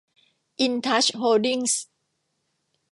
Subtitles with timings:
[0.59, 1.81] อินทัช โฮลดิ้งส์